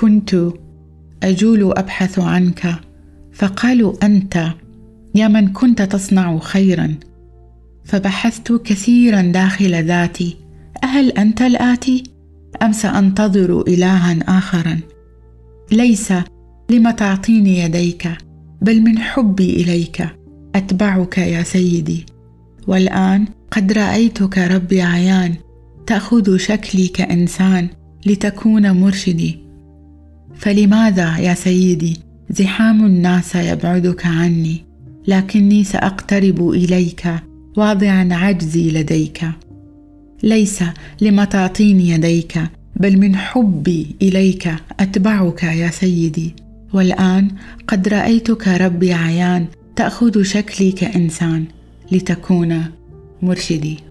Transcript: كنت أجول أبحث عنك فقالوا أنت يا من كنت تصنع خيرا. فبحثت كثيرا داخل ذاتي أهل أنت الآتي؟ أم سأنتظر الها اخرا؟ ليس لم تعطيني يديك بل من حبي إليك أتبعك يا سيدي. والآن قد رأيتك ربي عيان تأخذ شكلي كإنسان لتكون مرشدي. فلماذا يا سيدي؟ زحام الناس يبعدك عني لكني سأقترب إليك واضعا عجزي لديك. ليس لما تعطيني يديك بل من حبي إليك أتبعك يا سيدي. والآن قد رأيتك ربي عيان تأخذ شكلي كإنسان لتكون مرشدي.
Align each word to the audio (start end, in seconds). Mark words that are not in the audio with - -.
كنت 0.00 0.36
أجول 1.22 1.72
أبحث 1.78 2.18
عنك 2.18 2.74
فقالوا 3.32 3.92
أنت 4.02 4.48
يا 5.14 5.28
من 5.28 5.52
كنت 5.52 5.82
تصنع 5.82 6.38
خيرا. 6.38 6.94
فبحثت 7.84 8.52
كثيرا 8.52 9.22
داخل 9.22 9.84
ذاتي 9.84 10.36
أهل 10.84 11.10
أنت 11.10 11.42
الآتي؟ 11.42 12.02
أم 12.62 12.72
سأنتظر 12.72 13.60
الها 13.68 14.38
اخرا؟ 14.38 14.80
ليس 15.72 16.12
لم 16.70 16.90
تعطيني 16.90 17.58
يديك 17.58 18.08
بل 18.62 18.80
من 18.80 18.98
حبي 18.98 19.50
إليك 19.50 20.08
أتبعك 20.54 21.18
يا 21.18 21.42
سيدي. 21.42 22.06
والآن 22.66 23.26
قد 23.50 23.72
رأيتك 23.72 24.38
ربي 24.38 24.82
عيان 24.82 25.34
تأخذ 25.86 26.36
شكلي 26.36 26.88
كإنسان 26.88 27.68
لتكون 28.06 28.70
مرشدي. 28.70 29.47
فلماذا 30.38 31.18
يا 31.18 31.34
سيدي؟ 31.34 31.96
زحام 32.30 32.86
الناس 32.86 33.34
يبعدك 33.34 34.06
عني 34.06 34.64
لكني 35.06 35.64
سأقترب 35.64 36.50
إليك 36.50 37.08
واضعا 37.56 38.08
عجزي 38.10 38.70
لديك. 38.70 39.20
ليس 40.22 40.64
لما 41.00 41.24
تعطيني 41.24 41.88
يديك 41.88 42.38
بل 42.76 42.98
من 42.98 43.16
حبي 43.16 43.96
إليك 44.02 44.54
أتبعك 44.80 45.42
يا 45.42 45.70
سيدي. 45.70 46.34
والآن 46.72 47.30
قد 47.68 47.88
رأيتك 47.88 48.48
ربي 48.48 48.92
عيان 48.92 49.46
تأخذ 49.76 50.22
شكلي 50.22 50.72
كإنسان 50.72 51.44
لتكون 51.92 52.64
مرشدي. 53.22 53.87